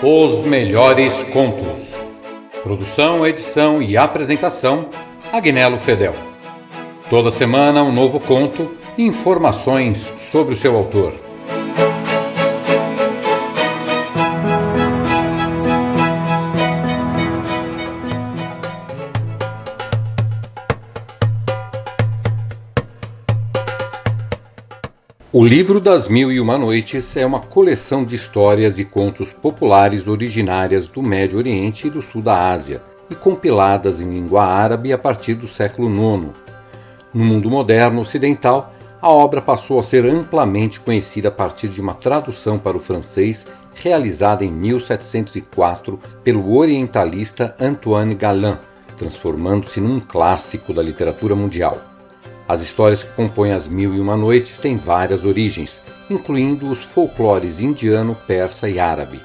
Os 0.00 0.38
melhores 0.38 1.24
contos. 1.24 1.92
Produção, 2.62 3.26
edição 3.26 3.82
e 3.82 3.96
apresentação: 3.96 4.86
Agnello 5.32 5.76
Fedel. 5.76 6.14
Toda 7.10 7.32
semana 7.32 7.82
um 7.82 7.90
novo 7.90 8.20
conto 8.20 8.76
e 8.96 9.02
informações 9.02 10.14
sobre 10.16 10.54
o 10.54 10.56
seu 10.56 10.76
autor. 10.76 11.27
O 25.30 25.44
Livro 25.44 25.78
das 25.78 26.08
Mil 26.08 26.32
e 26.32 26.40
Uma 26.40 26.56
Noites 26.56 27.14
é 27.14 27.26
uma 27.26 27.38
coleção 27.38 28.02
de 28.02 28.16
histórias 28.16 28.78
e 28.78 28.84
contos 28.86 29.30
populares 29.30 30.08
originárias 30.08 30.86
do 30.86 31.02
Médio 31.02 31.36
Oriente 31.36 31.86
e 31.86 31.90
do 31.90 32.00
Sul 32.00 32.22
da 32.22 32.50
Ásia 32.50 32.80
e 33.10 33.14
compiladas 33.14 34.00
em 34.00 34.08
língua 34.08 34.46
árabe 34.46 34.90
a 34.90 34.96
partir 34.96 35.34
do 35.34 35.46
século 35.46 35.90
IX. 35.90 36.30
No 37.12 37.26
mundo 37.26 37.50
moderno 37.50 38.00
ocidental, 38.00 38.72
a 39.02 39.10
obra 39.10 39.42
passou 39.42 39.78
a 39.78 39.82
ser 39.82 40.06
amplamente 40.06 40.80
conhecida 40.80 41.28
a 41.28 41.32
partir 41.32 41.68
de 41.68 41.82
uma 41.82 41.92
tradução 41.92 42.58
para 42.58 42.78
o 42.78 42.80
francês 42.80 43.46
realizada 43.74 44.46
em 44.46 44.50
1704 44.50 46.00
pelo 46.24 46.56
orientalista 46.56 47.54
Antoine 47.60 48.14
Galland, 48.14 48.60
transformando-se 48.96 49.78
num 49.78 50.00
clássico 50.00 50.72
da 50.72 50.82
literatura 50.82 51.36
mundial. 51.36 51.87
As 52.48 52.62
histórias 52.62 53.02
que 53.02 53.12
compõem 53.12 53.52
As 53.52 53.68
Mil 53.68 53.94
e 53.94 54.00
Uma 54.00 54.16
Noites 54.16 54.58
têm 54.58 54.78
várias 54.78 55.26
origens, 55.26 55.82
incluindo 56.08 56.70
os 56.70 56.82
folclores 56.82 57.60
indiano, 57.60 58.16
persa 58.26 58.70
e 58.70 58.80
árabe. 58.80 59.20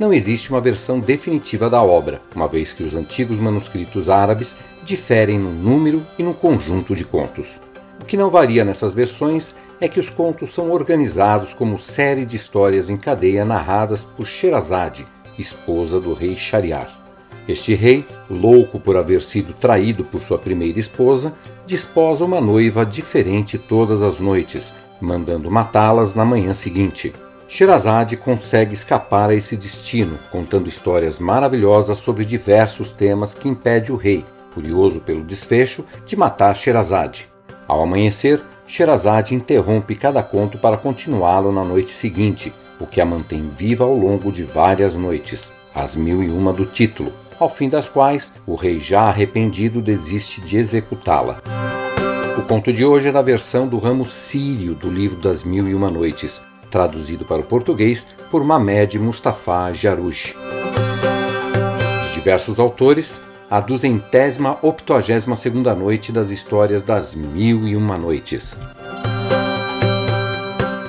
Não 0.00 0.10
existe 0.10 0.50
uma 0.50 0.60
versão 0.60 0.98
definitiva 0.98 1.68
da 1.68 1.82
obra, 1.82 2.22
uma 2.34 2.48
vez 2.48 2.72
que 2.72 2.82
os 2.82 2.94
antigos 2.94 3.36
manuscritos 3.36 4.08
árabes 4.08 4.56
diferem 4.82 5.38
no 5.38 5.52
número 5.52 6.06
e 6.18 6.22
no 6.22 6.32
conjunto 6.32 6.94
de 6.94 7.04
contos. 7.04 7.60
O 8.00 8.06
que 8.06 8.16
não 8.16 8.30
varia 8.30 8.64
nessas 8.64 8.94
versões 8.94 9.54
é 9.78 9.86
que 9.86 10.00
os 10.00 10.08
contos 10.08 10.54
são 10.54 10.70
organizados 10.70 11.52
como 11.52 11.78
série 11.78 12.24
de 12.24 12.36
histórias 12.36 12.88
em 12.88 12.96
cadeia 12.96 13.44
narradas 13.44 14.02
por 14.02 14.26
Sherazade, 14.26 15.04
esposa 15.38 16.00
do 16.00 16.14
rei 16.14 16.34
Shariar. 16.36 17.01
Este 17.48 17.74
rei, 17.74 18.06
louco 18.30 18.78
por 18.78 18.96
haver 18.96 19.20
sido 19.20 19.52
traído 19.52 20.04
por 20.04 20.20
sua 20.20 20.38
primeira 20.38 20.78
esposa, 20.78 21.34
desposa 21.66 22.24
uma 22.24 22.40
noiva 22.40 22.86
diferente 22.86 23.58
todas 23.58 24.02
as 24.02 24.20
noites, 24.20 24.72
mandando 25.00 25.50
matá-las 25.50 26.14
na 26.14 26.24
manhã 26.24 26.54
seguinte. 26.54 27.12
Sherazade 27.48 28.16
consegue 28.16 28.72
escapar 28.72 29.30
a 29.30 29.34
esse 29.34 29.56
destino, 29.56 30.18
contando 30.30 30.68
histórias 30.68 31.18
maravilhosas 31.18 31.98
sobre 31.98 32.24
diversos 32.24 32.92
temas 32.92 33.34
que 33.34 33.48
impede 33.48 33.92
o 33.92 33.96
rei, 33.96 34.24
curioso 34.54 35.00
pelo 35.00 35.24
desfecho, 35.24 35.84
de 36.06 36.16
matar 36.16 36.54
Sherazade. 36.54 37.28
Ao 37.66 37.82
amanhecer, 37.82 38.40
Sherazade 38.66 39.34
interrompe 39.34 39.94
cada 39.96 40.22
conto 40.22 40.56
para 40.56 40.76
continuá-lo 40.76 41.52
na 41.52 41.64
noite 41.64 41.90
seguinte, 41.90 42.52
o 42.80 42.86
que 42.86 43.00
a 43.00 43.04
mantém 43.04 43.50
viva 43.54 43.84
ao 43.84 43.94
longo 43.94 44.32
de 44.32 44.44
várias 44.44 44.96
noites, 44.96 45.52
as 45.74 45.94
mil 45.94 46.22
e 46.22 46.30
uma 46.30 46.52
do 46.52 46.64
título, 46.64 47.12
ao 47.42 47.50
fim 47.50 47.68
das 47.68 47.88
quais 47.88 48.32
o 48.46 48.54
rei 48.54 48.78
já 48.78 49.02
arrependido 49.02 49.82
desiste 49.82 50.40
de 50.40 50.56
executá-la. 50.56 51.42
O 52.38 52.42
conto 52.42 52.72
de 52.72 52.84
hoje 52.84 53.08
é 53.08 53.12
da 53.12 53.20
versão 53.20 53.68
do 53.68 53.78
ramo 53.78 54.06
sírio 54.06 54.74
do 54.74 54.88
livro 54.88 55.18
das 55.18 55.44
Mil 55.44 55.68
e 55.68 55.74
Uma 55.74 55.90
Noites, 55.90 56.40
traduzido 56.70 57.24
para 57.24 57.40
o 57.40 57.44
português 57.44 58.08
por 58.30 58.42
Mamed 58.44 58.98
Mustafa 58.98 59.72
Jarouj. 59.72 60.34
De 62.08 62.14
diversos 62.14 62.58
autores, 62.58 63.20
a 63.50 63.60
duzentésima 63.60 64.56
octogésima 64.62 65.36
segunda 65.36 65.74
noite 65.74 66.10
das 66.12 66.30
histórias 66.30 66.82
das 66.82 67.14
Mil 67.14 67.66
e 67.66 67.76
Uma 67.76 67.98
Noites. 67.98 68.56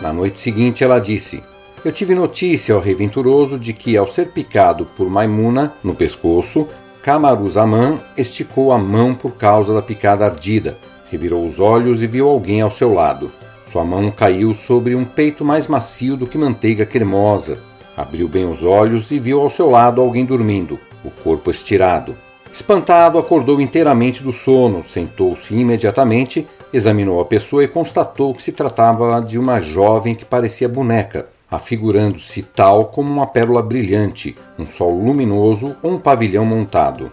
Na 0.01 0.13
noite 0.13 0.39
seguinte 0.39 0.83
ela 0.83 0.99
disse: 0.99 1.43
eu 1.83 1.91
tive 1.91 2.15
notícia, 2.15 2.73
ao 2.73 2.81
rei 2.81 2.95
venturoso, 2.95 3.59
de 3.59 3.73
que, 3.73 3.97
ao 3.97 4.07
ser 4.07 4.29
picado 4.29 4.85
por 4.95 5.09
Maimuna 5.09 5.73
no 5.83 5.93
pescoço, 5.93 6.67
Camaruzamã 7.01 7.99
esticou 8.17 8.71
a 8.71 8.77
mão 8.77 9.13
por 9.13 9.31
causa 9.33 9.73
da 9.73 9.81
picada 9.81 10.23
ardida, 10.23 10.77
revirou 11.11 11.45
os 11.45 11.59
olhos 11.59 12.01
e 12.01 12.07
viu 12.07 12.29
alguém 12.29 12.61
ao 12.61 12.71
seu 12.71 12.93
lado. 12.93 13.29
Sua 13.65 13.83
mão 13.83 14.09
caiu 14.09 14.53
sobre 14.53 14.95
um 14.95 15.03
peito 15.03 15.43
mais 15.43 15.67
macio 15.67 16.15
do 16.15 16.25
que 16.25 16.37
manteiga 16.37 16.85
cremosa. 16.85 17.59
Abriu 17.97 18.29
bem 18.29 18.49
os 18.49 18.63
olhos 18.63 19.11
e 19.11 19.19
viu 19.19 19.41
ao 19.41 19.49
seu 19.49 19.69
lado 19.69 19.99
alguém 19.99 20.25
dormindo, 20.25 20.79
o 21.03 21.11
corpo 21.11 21.51
estirado. 21.51 22.15
Espantado, 22.53 23.17
acordou 23.17 23.59
inteiramente 23.59 24.23
do 24.23 24.31
sono, 24.31 24.83
sentou-se 24.83 25.53
imediatamente, 25.53 26.47
examinou 26.71 27.19
a 27.19 27.25
pessoa 27.25 27.63
e 27.63 27.67
constatou 27.67 28.33
que 28.33 28.43
se 28.43 28.51
tratava 28.51 29.19
de 29.19 29.37
uma 29.37 29.59
jovem 29.59 30.15
que 30.15 30.23
parecia 30.23 30.69
boneca, 30.69 31.27
afigurando-se 31.53 32.41
tal 32.41 32.85
como 32.85 33.11
uma 33.11 33.27
pérola 33.27 33.61
brilhante, 33.61 34.35
um 34.57 34.65
sol 34.65 34.97
luminoso 34.97 35.75
ou 35.83 35.91
um 35.91 35.99
pavilhão 35.99 36.43
montado. 36.43 37.11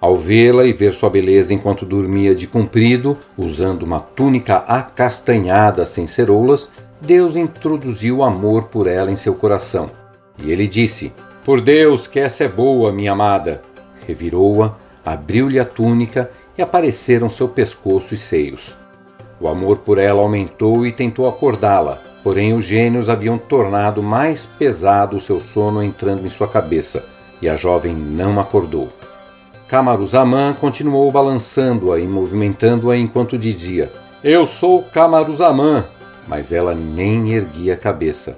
Ao 0.00 0.16
vê-la 0.16 0.64
e 0.64 0.72
ver 0.72 0.92
sua 0.92 1.08
beleza 1.08 1.54
enquanto 1.54 1.86
dormia 1.86 2.34
de 2.34 2.48
comprido, 2.48 3.16
usando 3.38 3.84
uma 3.84 4.00
túnica 4.00 4.56
acastanhada 4.56 5.86
sem 5.86 6.08
ceroulas, 6.08 6.72
Deus 7.00 7.36
introduziu 7.36 8.24
amor 8.24 8.64
por 8.64 8.88
ela 8.88 9.10
em 9.10 9.16
seu 9.16 9.34
coração. 9.34 9.88
E 10.36 10.50
ele 10.50 10.66
disse: 10.66 11.12
Por 11.44 11.60
Deus, 11.60 12.08
que 12.08 12.18
essa 12.18 12.42
é 12.42 12.48
boa, 12.48 12.92
minha 12.92 13.12
amada! 13.12 13.62
Revirou-a, 14.04 14.74
abriu-lhe 15.04 15.60
a 15.60 15.64
túnica 15.64 16.28
e 16.58 16.62
apareceram 16.62 17.30
seu 17.30 17.48
pescoço 17.48 18.14
e 18.14 18.18
seios. 18.18 18.76
O 19.40 19.46
amor 19.46 19.78
por 19.78 19.98
ela 19.98 20.22
aumentou 20.22 20.84
e 20.84 20.90
tentou 20.90 21.28
acordá-la, 21.28 22.00
Porém, 22.26 22.54
os 22.54 22.64
gênios 22.64 23.08
haviam 23.08 23.38
tornado 23.38 24.02
mais 24.02 24.44
pesado 24.44 25.16
o 25.16 25.20
seu 25.20 25.40
sono 25.40 25.80
entrando 25.80 26.26
em 26.26 26.28
sua 26.28 26.48
cabeça, 26.48 27.06
e 27.40 27.48
a 27.48 27.54
jovem 27.54 27.94
não 27.94 28.40
acordou. 28.40 28.92
Camaruzamã 29.68 30.52
continuou 30.52 31.08
balançando-a 31.12 32.00
e 32.00 32.08
movimentando-a 32.08 32.96
enquanto 32.96 33.38
dizia: 33.38 33.92
Eu 34.24 34.44
sou 34.44 34.82
Camaruzamã! 34.82 35.86
Mas 36.26 36.50
ela 36.50 36.74
nem 36.74 37.32
erguia 37.32 37.74
a 37.74 37.76
cabeça. 37.76 38.36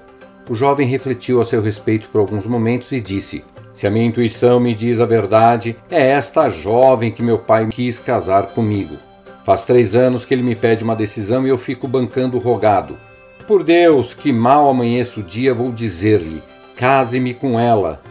O 0.51 0.55
jovem 0.55 0.87
refletiu 0.87 1.41
a 1.41 1.45
seu 1.47 1.63
respeito 1.63 2.11
por 2.11 2.19
alguns 2.19 2.47
momentos 2.47 2.93
e 2.93 3.01
disse: 3.01 3.43
Se 3.73 3.87
a 3.87 3.91
minha 3.91 4.05
intuição 4.05 4.61
me 4.61 4.75
diz 4.75 5.01
a 5.01 5.07
verdade, 5.07 5.79
é 5.91 6.11
esta 6.11 6.51
jovem 6.51 7.11
que 7.11 7.23
meu 7.23 7.39
pai 7.39 7.67
quis 7.69 7.99
casar 7.99 8.49
comigo. 8.49 8.99
Faz 9.47 9.65
três 9.65 9.95
anos 9.95 10.27
que 10.27 10.35
ele 10.35 10.43
me 10.43 10.55
pede 10.55 10.85
uma 10.85 10.95
decisão 10.95 11.47
e 11.47 11.49
eu 11.49 11.57
fico 11.57 11.89
bancando 11.89 12.37
rogado. 12.37 13.09
Por 13.49 13.65
Deus, 13.65 14.13
que 14.13 14.31
mal 14.31 14.69
amanheça 14.69 15.21
o 15.21 15.23
dia, 15.23 15.55
vou 15.55 15.73
dizer-lhe: 15.73 16.43
case-me 16.77 17.33
com 17.33 17.59
ela. 17.59 18.03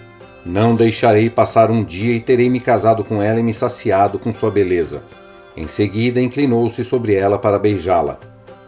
Não 0.43 0.75
deixarei 0.75 1.29
passar 1.29 1.69
um 1.69 1.83
dia 1.83 2.15
e 2.15 2.19
terei 2.19 2.49
me 2.49 2.59
casado 2.59 3.03
com 3.03 3.21
ela 3.21 3.39
e 3.39 3.43
me 3.43 3.53
saciado 3.53 4.17
com 4.17 4.33
sua 4.33 4.49
beleza. 4.49 5.03
Em 5.55 5.67
seguida, 5.67 6.19
inclinou-se 6.19 6.83
sobre 6.83 7.13
ela 7.13 7.37
para 7.37 7.59
beijá-la. 7.59 8.17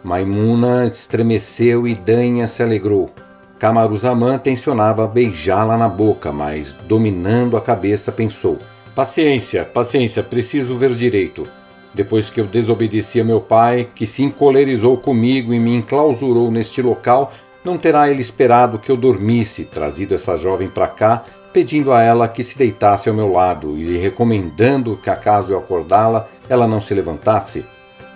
Maimuna 0.04 0.84
estremeceu 0.84 1.88
e 1.88 1.94
Danha 1.96 2.46
se 2.46 2.62
alegrou. 2.62 3.10
Camaruzamã 3.58 4.38
tensionava 4.38 5.08
beijá-la 5.08 5.76
na 5.76 5.88
boca, 5.88 6.30
mas, 6.30 6.72
dominando 6.86 7.56
a 7.56 7.60
cabeça, 7.60 8.12
pensou: 8.12 8.58
Paciência, 8.94 9.64
paciência, 9.64 10.22
preciso 10.22 10.76
ver 10.76 10.94
direito 10.94 11.48
depois 11.94 12.30
que 12.30 12.40
eu 12.40 12.46
desobedeci 12.46 13.20
a 13.20 13.24
meu 13.24 13.40
pai, 13.40 13.88
que 13.94 14.06
se 14.06 14.22
encolerizou 14.22 14.96
comigo 14.96 15.52
e 15.52 15.58
me 15.58 15.74
enclausurou 15.74 16.50
neste 16.50 16.80
local, 16.82 17.32
não 17.64 17.76
terá 17.76 18.08
ele 18.10 18.20
esperado 18.20 18.78
que 18.78 18.90
eu 18.90 18.96
dormisse, 18.96 19.64
trazido 19.64 20.14
essa 20.14 20.36
jovem 20.36 20.68
para 20.68 20.88
cá, 20.88 21.24
pedindo 21.52 21.92
a 21.92 22.02
ela 22.02 22.28
que 22.28 22.42
se 22.42 22.56
deitasse 22.56 23.08
ao 23.08 23.14
meu 23.14 23.30
lado 23.30 23.76
e 23.76 23.96
recomendando 23.98 24.98
que, 25.02 25.10
acaso 25.10 25.52
eu 25.52 25.58
acordá-la, 25.58 26.28
ela 26.48 26.66
não 26.66 26.80
se 26.80 26.94
levantasse? 26.94 27.64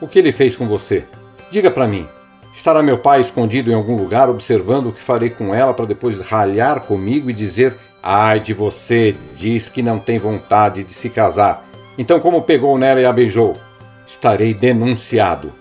O 0.01 0.07
que 0.07 0.19
ele 0.19 0.33
fez 0.33 0.57
com 0.57 0.67
você? 0.67 1.05
Diga 1.51 1.71
para 1.71 1.87
mim. 1.87 2.07
Estará 2.53 2.83
meu 2.83 2.99
pai 2.99 3.21
escondido 3.21 3.71
em 3.71 3.75
algum 3.75 3.97
lugar 3.97 4.31
observando 4.31 4.87
o 4.87 4.93
que 4.93 5.03
farei 5.03 5.31
com 5.31 5.53
ela 5.53 5.75
para 5.75 5.87
depois 5.87 6.21
ralhar 6.21 6.83
comigo 6.83 7.29
e 7.29 7.33
dizer: 7.33 7.77
Ai 8.01 8.39
de 8.39 8.55
você, 8.55 9.17
diz 9.35 9.69
que 9.69 9.83
não 9.83 9.99
tem 9.99 10.19
vontade 10.19 10.85
de 10.85 10.93
se 10.93 11.11
casar. 11.11 11.67
Então, 11.97 12.19
como 12.21 12.43
pegou 12.43 12.77
nela 12.77 13.01
e 13.01 13.05
a 13.05 13.13
beijou? 13.13 13.57
Estarei 14.07 14.53
denunciado. 14.53 15.53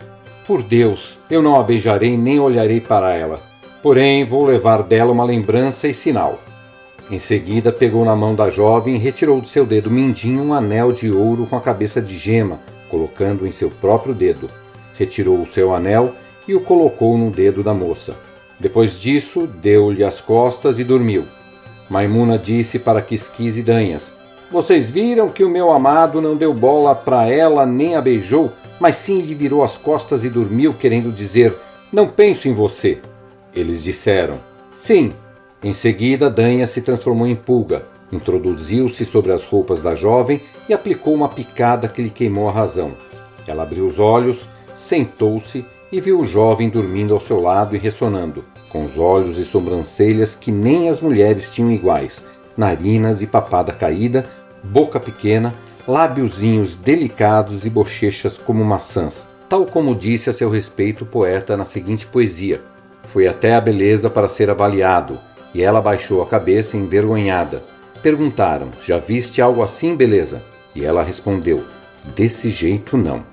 Por 0.45 0.61
Deus, 0.61 1.19
eu 1.29 1.41
não 1.41 1.59
a 1.59 1.63
beijarei 1.63 2.17
nem 2.17 2.39
olharei 2.39 2.81
para 2.81 3.13
ela. 3.13 3.41
Porém, 3.81 4.25
vou 4.25 4.45
levar 4.45 4.83
dela 4.83 5.11
uma 5.11 5.23
lembrança 5.23 5.87
e 5.87 5.93
sinal. 5.93 6.39
Em 7.11 7.19
seguida, 7.19 7.71
pegou 7.71 8.03
na 8.03 8.15
mão 8.15 8.33
da 8.33 8.49
jovem 8.49 8.95
e 8.95 8.99
retirou 8.99 9.39
do 9.39 9.47
seu 9.47 9.65
dedo 9.65 9.91
mindinho 9.91 10.43
um 10.43 10.53
anel 10.53 10.91
de 10.91 11.11
ouro 11.11 11.45
com 11.45 11.55
a 11.55 11.61
cabeça 11.61 12.01
de 12.01 12.17
gema, 12.17 12.59
colocando 12.89 13.45
em 13.45 13.51
seu 13.51 13.69
próprio 13.69 14.13
dedo. 14.13 14.49
Retirou 14.97 15.41
o 15.41 15.45
seu 15.45 15.73
anel 15.73 16.13
e 16.47 16.55
o 16.55 16.61
colocou 16.61 17.17
no 17.17 17.29
dedo 17.29 17.61
da 17.61 17.73
moça. 17.73 18.15
Depois 18.59 18.99
disso, 18.99 19.47
deu-lhe 19.47 20.03
as 20.03 20.21
costas 20.21 20.79
e 20.79 20.83
dormiu. 20.83 21.25
Maimuna 21.89 22.39
disse 22.39 22.79
para 22.79 23.01
Quisquis 23.01 23.57
e 23.57 23.61
Danhas: 23.61 24.15
Vocês 24.53 24.87
viram 24.87 25.29
que 25.29 25.43
o 25.43 25.49
meu 25.49 25.71
amado 25.71 26.21
não 26.21 26.35
deu 26.35 26.53
bola 26.53 26.93
para 26.93 27.27
ela 27.27 27.65
nem 27.65 27.95
a 27.95 28.01
beijou, 28.01 28.51
mas 28.79 28.97
sim 28.97 29.19
lhe 29.19 29.33
virou 29.33 29.63
as 29.63 29.79
costas 29.79 30.23
e 30.23 30.29
dormiu, 30.29 30.75
querendo 30.75 31.11
dizer: 31.11 31.57
Não 31.91 32.07
penso 32.07 32.47
em 32.47 32.53
você. 32.53 32.99
Eles 33.55 33.83
disseram: 33.83 34.37
Sim. 34.69 35.11
Em 35.63 35.73
seguida, 35.73 36.29
Danha 36.29 36.67
se 36.67 36.83
transformou 36.83 37.25
em 37.25 37.35
pulga, 37.35 37.87
introduziu-se 38.11 39.07
sobre 39.07 39.31
as 39.31 39.43
roupas 39.43 39.81
da 39.81 39.95
jovem 39.95 40.39
e 40.69 40.73
aplicou 40.73 41.15
uma 41.15 41.29
picada 41.29 41.87
que 41.87 42.03
lhe 42.03 42.11
queimou 42.11 42.47
a 42.47 42.51
razão. 42.51 42.91
Ela 43.47 43.63
abriu 43.63 43.87
os 43.87 43.97
olhos, 43.97 44.47
sentou-se 44.71 45.65
e 45.91 45.99
viu 45.99 46.19
o 46.19 46.25
jovem 46.25 46.69
dormindo 46.69 47.15
ao 47.15 47.19
seu 47.19 47.41
lado 47.41 47.75
e 47.75 47.79
ressonando, 47.79 48.45
com 48.69 48.85
os 48.85 48.99
olhos 48.99 49.39
e 49.39 49.45
sobrancelhas 49.45 50.35
que 50.35 50.51
nem 50.51 50.89
as 50.89 51.01
mulheres 51.01 51.51
tinham 51.51 51.71
iguais, 51.71 52.23
narinas 52.55 53.21
e 53.23 53.27
papada 53.27 53.73
caída, 53.73 54.27
boca 54.63 54.99
pequena, 54.99 55.53
lábiozinhos 55.87 56.75
delicados 56.75 57.65
e 57.65 57.69
bochechas 57.69 58.37
como 58.37 58.63
maçãs, 58.63 59.27
tal 59.49 59.65
como 59.65 59.93
disse 59.93 60.29
a 60.29 60.33
seu 60.33 60.49
respeito 60.49 61.03
o 61.03 61.07
poeta 61.07 61.57
na 61.57 61.65
seguinte 61.65 62.07
poesia: 62.07 62.61
Foi 63.03 63.27
até 63.27 63.55
a 63.55 63.61
beleza 63.61 64.09
para 64.09 64.29
ser 64.29 64.49
avaliado, 64.49 65.19
e 65.53 65.61
ela 65.61 65.81
baixou 65.81 66.21
a 66.21 66.25
cabeça 66.25 66.77
envergonhada. 66.77 67.63
Perguntaram: 68.01 68.69
Já 68.85 68.97
viste 68.97 69.41
algo 69.41 69.61
assim, 69.61 69.95
beleza? 69.95 70.41
E 70.73 70.85
ela 70.85 71.03
respondeu: 71.03 71.65
Desse 72.15 72.49
jeito 72.49 72.97
não. 72.97 73.23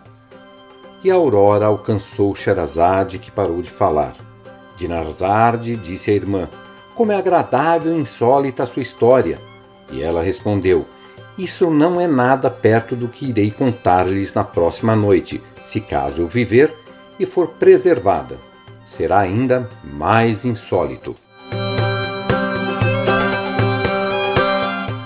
E 1.03 1.11
a 1.11 1.15
aurora 1.15 1.67
alcançou 1.67 2.35
Sherazade, 2.35 3.19
que 3.19 3.31
parou 3.31 3.63
de 3.63 3.71
falar. 3.71 4.15
Dinarzade 4.77 5.77
disse 5.77 6.11
à 6.11 6.15
irmã: 6.15 6.49
Como 6.95 7.13
é 7.13 7.17
agradável 7.17 7.97
e 7.97 8.01
insólita 8.01 8.65
a 8.65 8.67
sua 8.67 8.83
história. 8.83 9.39
E 9.91 10.03
ela 10.03 10.23
respondeu: 10.23 10.87
Isso 11.41 11.71
não 11.71 11.99
é 11.99 12.07
nada 12.07 12.51
perto 12.51 12.95
do 12.95 13.09
que 13.09 13.31
irei 13.31 13.51
contar-lhes 13.51 14.35
na 14.35 14.45
próxima 14.45 14.95
noite, 14.95 15.41
se 15.63 15.81
caso 15.81 16.21
eu 16.21 16.29
viver 16.29 16.71
e 17.19 17.25
for 17.25 17.49
preservada. 17.53 18.37
Será 18.85 19.21
ainda 19.21 19.67
mais 19.83 20.45
insólito. 20.45 21.17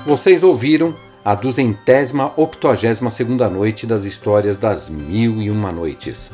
Vocês 0.05 0.43
ouviram 0.43 0.97
a 1.25 1.37
duzentésima 1.37 2.33
octogésima 2.37 3.11
segunda 3.11 3.49
noite 3.49 3.87
das 3.87 4.05
histórias 4.05 4.57
das 4.57 4.91
Mil 4.91 5.41
e 5.41 5.49
Uma 5.49 5.71
Noites. 5.71 6.33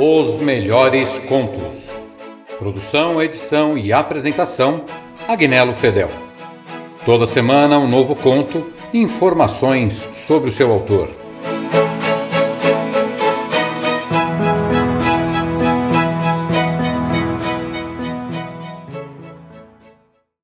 Os 0.00 0.36
melhores 0.36 1.18
contos. 1.28 1.90
Produção, 2.56 3.20
edição 3.20 3.76
e 3.76 3.92
apresentação: 3.92 4.84
Agnello 5.26 5.74
Fedel. 5.74 6.08
Toda 7.04 7.26
semana 7.26 7.80
um 7.80 7.88
novo 7.88 8.14
conto 8.14 8.72
e 8.92 8.98
informações 8.98 10.08
sobre 10.12 10.50
o 10.50 10.52
seu 10.52 10.70
autor. 10.70 11.10